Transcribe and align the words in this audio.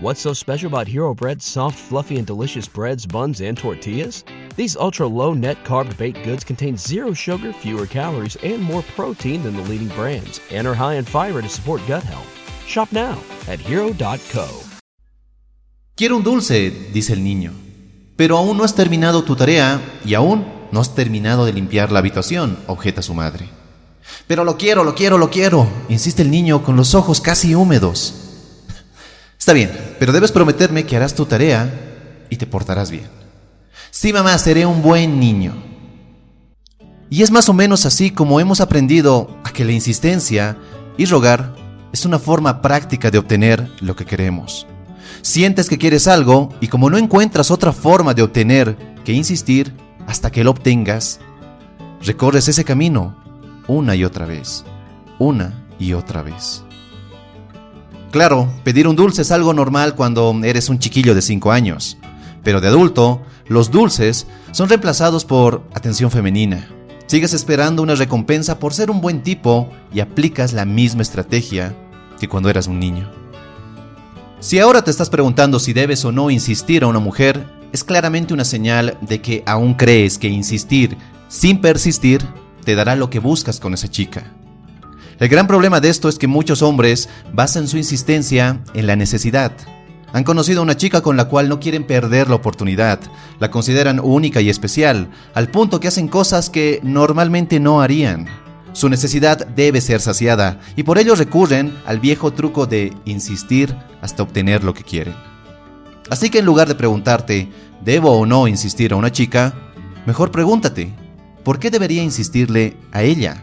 What's 0.00 0.20
so 0.20 0.32
special 0.32 0.68
about 0.68 0.86
Hero 0.86 1.12
Bread's 1.12 1.44
soft, 1.44 1.76
fluffy, 1.76 2.18
and 2.18 2.24
delicious 2.26 2.68
breads, 2.68 3.04
buns, 3.04 3.40
and 3.40 3.58
tortillas? 3.58 4.22
These 4.54 4.76
ultra 4.76 5.08
low 5.08 5.34
net 5.34 5.64
carb 5.64 5.92
baked 5.98 6.22
goods 6.22 6.44
contain 6.44 6.76
zero 6.76 7.12
sugar, 7.12 7.52
fewer 7.52 7.84
calories, 7.84 8.36
and 8.44 8.62
more 8.62 8.84
protein 8.94 9.42
than 9.42 9.56
the 9.56 9.62
leading 9.62 9.88
brands, 9.96 10.40
and 10.52 10.68
are 10.68 10.74
high 10.74 10.94
in 10.98 11.04
fiber 11.04 11.42
to 11.42 11.48
support 11.48 11.80
gut 11.88 12.04
health. 12.04 12.28
Shop 12.64 12.92
now 12.92 13.18
at 13.48 13.58
hero.co. 13.58 14.46
Quiero 15.96 16.16
un 16.16 16.22
dulce, 16.22 16.70
dice 16.92 17.14
el 17.14 17.24
niño. 17.24 17.50
Pero 18.14 18.36
aún 18.36 18.56
no 18.56 18.62
has 18.62 18.76
terminado 18.76 19.24
tu 19.24 19.34
tarea 19.34 19.80
y 20.04 20.14
aún 20.14 20.46
no 20.70 20.78
has 20.78 20.94
terminado 20.94 21.44
de 21.44 21.54
limpiar 21.54 21.90
la 21.90 21.98
habitación, 21.98 22.56
objeta 22.68 23.02
su 23.02 23.14
madre. 23.14 23.48
Pero 24.28 24.44
lo 24.44 24.56
quiero, 24.58 24.84
lo 24.84 24.94
quiero, 24.94 25.18
lo 25.18 25.28
quiero, 25.28 25.66
insiste 25.88 26.22
el 26.22 26.30
niño 26.30 26.62
con 26.62 26.76
los 26.76 26.94
ojos 26.94 27.20
casi 27.20 27.56
húmedos. 27.56 28.27
Está 29.38 29.52
bien, 29.52 29.70
pero 29.98 30.12
debes 30.12 30.32
prometerme 30.32 30.84
que 30.84 30.96
harás 30.96 31.14
tu 31.14 31.24
tarea 31.24 31.72
y 32.28 32.36
te 32.36 32.46
portarás 32.46 32.90
bien. 32.90 33.08
Sí, 33.90 34.12
mamá, 34.12 34.36
seré 34.38 34.66
un 34.66 34.82
buen 34.82 35.20
niño. 35.20 35.54
Y 37.10 37.22
es 37.22 37.30
más 37.30 37.48
o 37.48 37.54
menos 37.54 37.86
así 37.86 38.10
como 38.10 38.40
hemos 38.40 38.60
aprendido 38.60 39.38
a 39.44 39.50
que 39.50 39.64
la 39.64 39.72
insistencia 39.72 40.58
y 40.98 41.06
rogar 41.06 41.54
es 41.92 42.04
una 42.04 42.18
forma 42.18 42.60
práctica 42.60 43.10
de 43.10 43.18
obtener 43.18 43.70
lo 43.80 43.96
que 43.96 44.04
queremos. 44.04 44.66
Sientes 45.22 45.68
que 45.68 45.78
quieres 45.78 46.06
algo 46.06 46.50
y 46.60 46.68
como 46.68 46.90
no 46.90 46.98
encuentras 46.98 47.50
otra 47.50 47.72
forma 47.72 48.12
de 48.12 48.22
obtener 48.22 48.76
que 49.04 49.12
insistir 49.12 49.72
hasta 50.06 50.30
que 50.30 50.44
lo 50.44 50.50
obtengas, 50.50 51.20
recorres 52.02 52.48
ese 52.48 52.64
camino 52.64 53.16
una 53.68 53.94
y 53.94 54.04
otra 54.04 54.26
vez, 54.26 54.64
una 55.18 55.66
y 55.78 55.92
otra 55.92 56.22
vez. 56.22 56.64
Claro, 58.10 58.48
pedir 58.64 58.88
un 58.88 58.96
dulce 58.96 59.22
es 59.22 59.30
algo 59.30 59.52
normal 59.52 59.94
cuando 59.94 60.34
eres 60.42 60.70
un 60.70 60.78
chiquillo 60.78 61.14
de 61.14 61.20
5 61.20 61.52
años, 61.52 61.98
pero 62.42 62.60
de 62.60 62.68
adulto, 62.68 63.20
los 63.48 63.70
dulces 63.70 64.26
son 64.50 64.68
reemplazados 64.70 65.26
por 65.26 65.62
atención 65.74 66.10
femenina. 66.10 66.68
Sigues 67.06 67.34
esperando 67.34 67.82
una 67.82 67.94
recompensa 67.94 68.58
por 68.58 68.72
ser 68.72 68.90
un 68.90 69.02
buen 69.02 69.22
tipo 69.22 69.68
y 69.92 70.00
aplicas 70.00 70.54
la 70.54 70.64
misma 70.64 71.02
estrategia 71.02 71.74
que 72.18 72.28
cuando 72.28 72.48
eras 72.48 72.66
un 72.66 72.80
niño. 72.80 73.10
Si 74.40 74.58
ahora 74.58 74.82
te 74.82 74.90
estás 74.90 75.10
preguntando 75.10 75.58
si 75.58 75.72
debes 75.74 76.04
o 76.04 76.12
no 76.12 76.30
insistir 76.30 76.84
a 76.84 76.86
una 76.86 77.00
mujer, 77.00 77.44
es 77.72 77.84
claramente 77.84 78.32
una 78.32 78.44
señal 78.44 78.96
de 79.02 79.20
que 79.20 79.42
aún 79.46 79.74
crees 79.74 80.16
que 80.16 80.28
insistir 80.28 80.96
sin 81.28 81.60
persistir 81.60 82.24
te 82.64 82.74
dará 82.74 82.96
lo 82.96 83.10
que 83.10 83.18
buscas 83.18 83.60
con 83.60 83.74
esa 83.74 83.88
chica. 83.88 84.32
El 85.18 85.28
gran 85.28 85.48
problema 85.48 85.80
de 85.80 85.88
esto 85.88 86.08
es 86.08 86.16
que 86.16 86.28
muchos 86.28 86.62
hombres 86.62 87.08
basan 87.32 87.66
su 87.66 87.76
insistencia 87.76 88.62
en 88.74 88.86
la 88.86 88.94
necesidad. 88.94 89.50
Han 90.12 90.22
conocido 90.22 90.60
a 90.60 90.62
una 90.62 90.76
chica 90.76 91.00
con 91.00 91.16
la 91.16 91.28
cual 91.28 91.48
no 91.48 91.58
quieren 91.58 91.84
perder 91.84 92.28
la 92.28 92.36
oportunidad, 92.36 93.00
la 93.40 93.50
consideran 93.50 93.98
única 93.98 94.40
y 94.40 94.48
especial, 94.48 95.10
al 95.34 95.50
punto 95.50 95.80
que 95.80 95.88
hacen 95.88 96.06
cosas 96.06 96.50
que 96.50 96.78
normalmente 96.84 97.58
no 97.58 97.82
harían. 97.82 98.26
Su 98.72 98.88
necesidad 98.88 99.44
debe 99.44 99.80
ser 99.80 100.00
saciada 100.00 100.60
y 100.76 100.84
por 100.84 100.98
ello 100.98 101.16
recurren 101.16 101.76
al 101.84 101.98
viejo 101.98 102.32
truco 102.32 102.66
de 102.66 102.92
insistir 103.04 103.74
hasta 104.00 104.22
obtener 104.22 104.62
lo 104.62 104.72
que 104.72 104.84
quieren. 104.84 105.16
Así 106.10 106.30
que 106.30 106.38
en 106.38 106.46
lugar 106.46 106.68
de 106.68 106.76
preguntarte, 106.76 107.48
¿debo 107.84 108.12
o 108.12 108.24
no 108.24 108.46
insistir 108.46 108.92
a 108.92 108.96
una 108.96 109.10
chica? 109.10 109.52
Mejor 110.06 110.30
pregúntate, 110.30 110.94
¿por 111.42 111.58
qué 111.58 111.70
debería 111.70 112.04
insistirle 112.04 112.76
a 112.92 113.02
ella? 113.02 113.42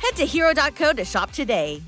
Head 0.00 0.16
to 0.16 0.24
hero.co 0.24 0.94
to 0.94 1.04
shop 1.04 1.30
today. 1.30 1.82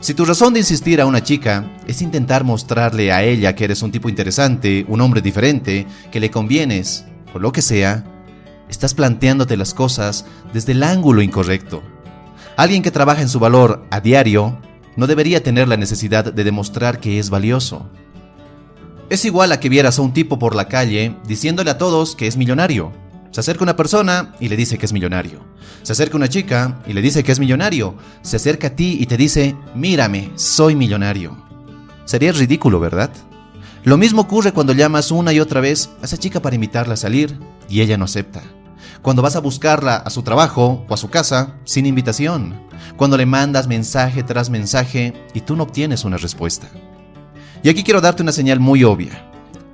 Si 0.00 0.14
tu 0.14 0.24
razón 0.24 0.54
de 0.54 0.60
insistir 0.60 1.00
a 1.00 1.06
una 1.06 1.22
chica 1.22 1.70
es 1.86 2.02
intentar 2.02 2.44
mostrarle 2.44 3.12
a 3.12 3.24
ella 3.24 3.54
que 3.54 3.64
eres 3.64 3.82
un 3.82 3.90
tipo 3.90 4.08
interesante, 4.08 4.86
un 4.88 5.00
hombre 5.00 5.20
diferente, 5.20 5.86
que 6.12 6.20
le 6.20 6.30
convienes, 6.30 7.04
o 7.34 7.38
lo 7.38 7.52
que 7.52 7.62
sea, 7.62 8.04
estás 8.68 8.94
planteándote 8.94 9.56
las 9.56 9.74
cosas 9.74 10.24
desde 10.52 10.72
el 10.72 10.84
ángulo 10.84 11.20
incorrecto. 11.20 11.82
Alguien 12.56 12.82
que 12.82 12.92
trabaja 12.92 13.22
en 13.22 13.28
su 13.28 13.40
valor 13.40 13.84
a 13.90 14.00
diario 14.00 14.58
no 14.96 15.06
debería 15.06 15.42
tener 15.42 15.68
la 15.68 15.76
necesidad 15.76 16.32
de 16.32 16.44
demostrar 16.44 17.00
que 17.00 17.18
es 17.18 17.28
valioso. 17.28 17.90
Es 19.10 19.24
igual 19.24 19.52
a 19.52 19.60
que 19.60 19.68
vieras 19.68 19.98
a 19.98 20.02
un 20.02 20.12
tipo 20.12 20.38
por 20.38 20.54
la 20.54 20.68
calle 20.68 21.16
diciéndole 21.26 21.70
a 21.70 21.78
todos 21.78 22.14
que 22.14 22.28
es 22.28 22.36
millonario. 22.36 22.92
Se 23.30 23.40
acerca 23.40 23.62
una 23.62 23.76
persona 23.76 24.34
y 24.40 24.48
le 24.48 24.56
dice 24.56 24.78
que 24.78 24.86
es 24.86 24.92
millonario. 24.92 25.44
Se 25.82 25.92
acerca 25.92 26.16
una 26.16 26.28
chica 26.28 26.80
y 26.86 26.92
le 26.92 27.02
dice 27.02 27.22
que 27.22 27.32
es 27.32 27.38
millonario. 27.38 27.94
Se 28.22 28.36
acerca 28.36 28.68
a 28.68 28.76
ti 28.76 28.96
y 29.00 29.06
te 29.06 29.16
dice, 29.16 29.54
mírame, 29.74 30.32
soy 30.36 30.74
millonario. 30.74 31.36
Sería 32.04 32.32
ridículo, 32.32 32.80
¿verdad? 32.80 33.10
Lo 33.84 33.96
mismo 33.96 34.22
ocurre 34.22 34.52
cuando 34.52 34.72
llamas 34.72 35.10
una 35.10 35.32
y 35.32 35.40
otra 35.40 35.60
vez 35.60 35.90
a 36.02 36.06
esa 36.06 36.16
chica 36.16 36.40
para 36.40 36.54
invitarla 36.54 36.94
a 36.94 36.96
salir 36.96 37.38
y 37.68 37.80
ella 37.80 37.98
no 37.98 38.06
acepta. 38.06 38.42
Cuando 39.02 39.22
vas 39.22 39.36
a 39.36 39.40
buscarla 39.40 39.96
a 39.96 40.10
su 40.10 40.22
trabajo 40.22 40.84
o 40.88 40.94
a 40.94 40.96
su 40.96 41.10
casa 41.10 41.54
sin 41.64 41.86
invitación. 41.86 42.66
Cuando 42.96 43.16
le 43.16 43.26
mandas 43.26 43.68
mensaje 43.68 44.22
tras 44.22 44.50
mensaje 44.50 45.12
y 45.34 45.42
tú 45.42 45.54
no 45.54 45.64
obtienes 45.64 46.04
una 46.04 46.16
respuesta. 46.16 46.68
Y 47.62 47.68
aquí 47.68 47.84
quiero 47.84 48.00
darte 48.00 48.22
una 48.22 48.32
señal 48.32 48.58
muy 48.58 48.84
obvia. 48.84 49.27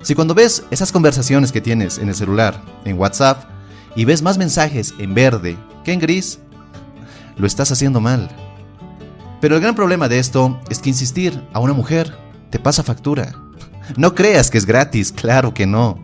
Si 0.05 0.15
cuando 0.15 0.35
ves 0.35 0.65
esas 0.71 0.93
conversaciones 0.93 1.51
que 1.51 1.63
tienes 1.63 1.97
en 1.97 2.11
el 2.11 2.15
celular, 2.15 2.61
en 2.85 2.99
WhatsApp, 2.99 3.45
y 3.97 4.05
ves 4.05 4.21
más 4.21 4.37
mensajes 4.37 4.93
en 4.99 5.15
verde 5.15 5.57
que 5.83 5.95
en 5.95 5.99
gris, 5.99 6.41
lo 7.39 7.47
estás 7.47 7.73
haciendo 7.73 8.03
mal. 8.03 8.29
Pero 9.41 9.57
el 9.57 9.63
gran 9.63 9.75
problema 9.75 10.07
de 10.07 10.19
esto 10.19 10.61
es 10.69 10.81
que 10.81 10.91
insistir 10.91 11.43
a 11.55 11.61
una 11.61 11.73
mujer 11.73 12.15
te 12.51 12.59
pasa 12.59 12.83
factura. 12.83 13.35
No 13.97 14.15
creas 14.15 14.51
que 14.51 14.59
es 14.59 14.67
gratis, 14.67 15.11
claro 15.11 15.55
que 15.55 15.67
no. 15.67 15.99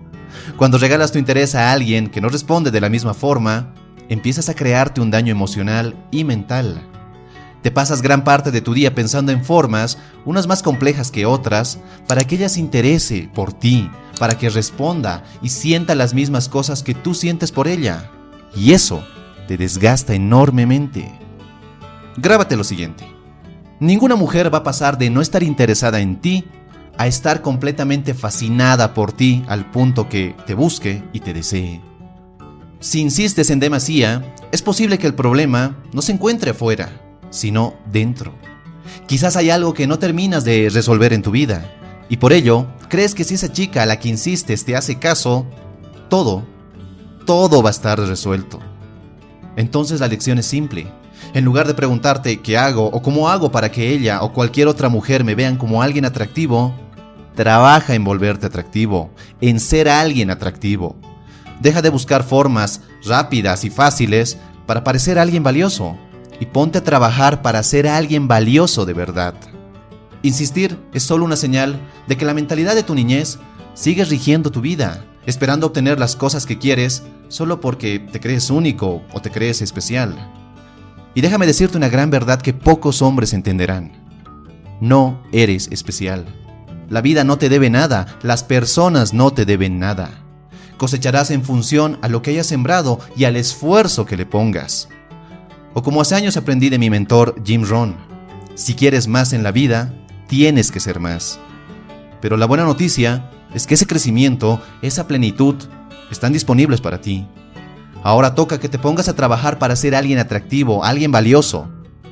Cuando 0.57 0.79
regalas 0.79 1.13
tu 1.13 1.19
interés 1.19 1.55
a 1.55 1.71
alguien 1.71 2.09
que 2.09 2.23
no 2.23 2.31
responde 2.31 2.71
de 2.71 2.81
la 2.81 2.89
misma 2.89 3.13
forma, 3.13 3.75
empiezas 4.09 4.49
a 4.49 4.55
crearte 4.55 5.03
un 5.03 5.11
daño 5.11 5.31
emocional 5.31 5.95
y 6.11 6.25
mental. 6.25 6.90
Te 7.63 7.71
pasas 7.71 8.01
gran 8.01 8.25
parte 8.25 8.51
de 8.51 8.63
tu 8.63 8.73
día 8.73 8.95
pensando 8.95 9.33
en 9.33 9.45
formas, 9.45 9.99
unas 10.25 10.47
más 10.47 10.63
complejas 10.63 11.11
que 11.11 11.27
otras, 11.27 11.79
para 12.07 12.25
que 12.25 12.37
ella 12.37 12.49
se 12.49 12.61
interese 12.61 13.29
por 13.35 13.53
ti, 13.53 13.91
para 14.19 14.39
que 14.39 14.49
responda 14.49 15.25
y 15.43 15.51
sienta 15.51 15.95
las 15.95 16.15
mismas 16.15 16.49
cosas 16.49 16.83
que 16.83 16.95
tú 16.95 17.15
sientes 17.15 17.53
por 17.53 17.69
ella. 17.69 18.11
Y 18.55 18.73
eso 18.73 19.05
te 19.47 19.59
desgasta 19.59 20.15
enormemente. 20.15 21.13
Grábate 22.17 22.57
lo 22.57 22.65
siguiente. 22.65 23.07
Ninguna 23.79 24.17
mujer 24.17 24.53
va 24.53 24.59
a 24.59 24.63
pasar 24.65 24.97
de 24.97 25.11
no 25.11 25.21
estar 25.21 25.43
interesada 25.43 26.01
en 26.01 26.21
ti 26.21 26.47
a 26.97 27.07
estar 27.07 27.41
completamente 27.41 28.13
fascinada 28.13 28.93
por 28.93 29.13
ti 29.13 29.43
al 29.49 29.71
punto 29.71 30.09
que 30.09 30.35
te 30.47 30.55
busque 30.55 31.03
y 31.13 31.21
te 31.21 31.33
desee. 31.33 31.81
Si 32.79 33.01
insistes 33.01 33.51
en 33.51 33.61
demasía, 33.61 34.23
es 34.53 34.61
posible 34.61 34.99
que 34.99 35.07
el 35.07 35.15
problema 35.15 35.79
no 35.93 36.03
se 36.03 36.13
encuentre 36.13 36.51
afuera, 36.51 36.91
sino 37.31 37.75
dentro. 37.91 38.35
Quizás 39.07 39.37
hay 39.37 39.51
algo 39.51 39.75
que 39.75 39.87
no 39.87 39.99
terminas 39.99 40.45
de 40.45 40.69
resolver 40.71 41.13
en 41.13 41.23
tu 41.23 41.31
vida, 41.31 41.65
y 42.09 42.17
por 42.17 42.33
ello 42.33 42.67
crees 42.89 43.15
que 43.15 43.25
si 43.25 43.35
esa 43.35 43.53
chica 43.53 43.83
a 43.83 43.87
la 43.87 43.99
que 43.99 44.09
insistes 44.09 44.65
te 44.65 44.77
hace 44.77 44.99
caso, 44.99 45.47
todo, 46.09 46.45
todo 47.25 47.63
va 47.63 47.71
a 47.71 47.73
estar 47.73 47.99
resuelto. 47.99 48.59
Entonces 49.57 50.01
la 50.01 50.09
lección 50.09 50.39
es 50.39 50.47
simple. 50.47 50.93
En 51.35 51.45
lugar 51.45 51.67
de 51.67 51.75
preguntarte 51.75 52.41
qué 52.41 52.59
hago 52.59 52.87
o 52.87 53.03
cómo 53.03 53.29
hago 53.29 53.53
para 53.53 53.71
que 53.71 53.91
ella 53.91 54.23
o 54.23 54.33
cualquier 54.33 54.67
otra 54.69 54.89
mujer 54.89 55.23
me 55.23 55.35
vean 55.35 55.57
como 55.57 55.83
alguien 55.83 56.05
atractivo, 56.05 56.75
trabaja 57.37 57.95
en 57.95 58.05
volverte 58.05 58.47
atractivo, 58.47 59.11
en 59.41 59.61
ser 59.61 59.89
alguien 59.89 60.31
atractivo. 60.31 60.97
Deja 61.61 61.83
de 61.83 61.91
buscar 61.91 62.25
formas 62.25 62.81
rápidas 63.05 63.65
y 63.65 63.71
fáciles 63.71 64.39
para 64.67 64.83
parecer 64.83 65.19
alguien 65.19 65.43
valioso 65.43 65.97
y 66.41 66.47
ponte 66.47 66.79
a 66.79 66.85
trabajar 66.85 67.43
para 67.43 67.63
ser 67.63 67.87
alguien 67.87 68.27
valioso 68.27 68.87
de 68.87 68.95
verdad. 68.95 69.35
Insistir 70.23 70.77
es 70.93 71.03
solo 71.03 71.25
una 71.25 71.37
señal 71.37 71.81
de 72.09 72.17
que 72.17 72.25
la 72.25 72.35
mentalidad 72.35 72.75
de 72.75 72.83
tu 72.83 72.95
niñez 72.95 73.39
sigue 73.75 74.05
rigiendo 74.05 74.51
tu 74.51 74.61
vida, 74.61 75.05
esperando 75.27 75.67
obtener 75.67 76.01
las 76.01 76.17
cosas 76.17 76.47
que 76.47 76.59
quieres 76.59 77.05
solo 77.29 77.61
porque 77.61 77.99
te 77.99 78.21
crees 78.21 78.51
único 78.51 79.03
o 79.13 79.21
te 79.23 79.31
crees 79.31 79.63
especial. 79.63 80.15
Y 81.15 81.21
déjame 81.21 81.47
decirte 81.47 81.77
una 81.77 81.89
gran 81.89 82.11
verdad 82.11 82.41
que 82.41 82.55
pocos 82.55 83.03
hombres 83.03 83.33
entenderán. 83.33 83.93
No 84.81 85.23
eres 85.33 85.69
especial. 85.71 86.25
la 86.89 87.03
vida 87.03 87.23
no 87.23 87.39
te 87.39 87.49
debe 87.49 87.71
nada, 87.71 88.19
las 88.23 88.43
personas 88.43 89.15
no 89.15 89.31
te 89.33 89.45
deben 89.45 89.79
nada. 89.79 90.11
Cosecharás 90.77 91.31
en 91.31 91.45
función 91.45 91.99
a 92.03 92.09
lo 92.09 92.21
que 92.21 92.31
hayas 92.31 92.49
sembrado 92.49 92.99
y 93.15 93.25
al 93.25 93.37
esfuerzo 93.37 94.07
que 94.07 94.17
le 94.17 94.27
pongas. 94.27 94.89
O 95.75 95.83
como 95.83 96.01
hace 96.01 96.15
años 96.15 96.37
aprendí 96.37 96.69
de 96.69 96.79
mi 96.79 96.91
mentor 96.91 97.35
Jim 97.45 97.65
Rohn, 97.65 97.97
si 98.55 98.75
quieres 98.75 99.07
más 99.07 99.33
en 99.33 99.43
la 99.43 99.53
vida, 99.53 99.95
tienes 100.27 100.71
que 100.71 100.81
ser 100.81 101.01
más. 101.01 101.39
Pero 102.21 102.37
la 102.37 102.47
buena 102.47 102.65
noticia 102.65 103.31
es 103.55 103.67
que 103.67 103.75
ese 103.75 103.87
crecimiento, 103.87 104.61
esa 104.83 105.07
plenitud, 105.07 105.55
están 106.11 106.33
disponibles 106.33 106.81
para 106.81 107.01
ti. 107.01 107.27
Ahora 108.03 108.35
toca 108.35 108.59
que 108.59 108.69
te 108.69 108.79
pongas 108.79 109.09
a 109.09 109.15
trabajar 109.15 109.59
para 109.59 109.77
ser 109.77 109.95
alguien 109.95 110.19
atractivo, 110.19 110.85
alguien 110.85 111.13
valioso 111.13 111.69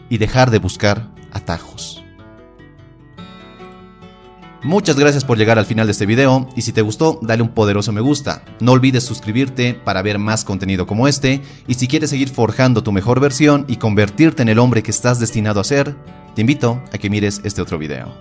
y 0.08 0.18
dejar 0.18 0.50
de 0.50 0.58
buscar 0.58 1.08
atajos. 1.32 1.97
Muchas 4.64 4.98
gracias 4.98 5.24
por 5.24 5.38
llegar 5.38 5.56
al 5.56 5.66
final 5.66 5.86
de 5.86 5.92
este 5.92 6.04
video 6.04 6.48
y 6.56 6.62
si 6.62 6.72
te 6.72 6.82
gustó 6.82 7.20
dale 7.22 7.42
un 7.42 7.50
poderoso 7.50 7.92
me 7.92 8.00
gusta. 8.00 8.42
No 8.58 8.72
olvides 8.72 9.04
suscribirte 9.04 9.72
para 9.72 10.02
ver 10.02 10.18
más 10.18 10.44
contenido 10.44 10.84
como 10.84 11.06
este 11.06 11.40
y 11.68 11.74
si 11.74 11.86
quieres 11.86 12.10
seguir 12.10 12.28
forjando 12.28 12.82
tu 12.82 12.90
mejor 12.90 13.20
versión 13.20 13.64
y 13.68 13.76
convertirte 13.76 14.42
en 14.42 14.48
el 14.48 14.58
hombre 14.58 14.82
que 14.82 14.90
estás 14.90 15.20
destinado 15.20 15.60
a 15.60 15.64
ser, 15.64 15.94
te 16.34 16.40
invito 16.40 16.82
a 16.92 16.98
que 16.98 17.08
mires 17.08 17.40
este 17.44 17.62
otro 17.62 17.78
video. 17.78 18.12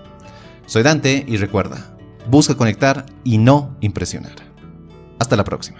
Soy 0.68 0.84
Dante 0.84 1.26
y 1.28 1.38
recuerda, 1.38 1.98
busca 2.30 2.56
conectar 2.56 3.08
y 3.24 3.40
no 3.40 3.76
impresionar. 3.82 4.36
Hasta 5.18 5.36
la 5.36 5.44
próxima. 5.44 5.80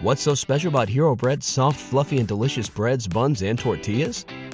What's 0.00 0.22
so 0.22 0.36
special 0.36 0.72
about 0.72 0.88
Hero 0.88 1.16
soft, 1.40 1.80
fluffy, 1.80 2.20
and 2.20 2.28
delicious 2.28 2.68
breads, 2.72 3.08
buns, 3.08 3.42
and 3.42 3.58
tortillas? 3.58 4.24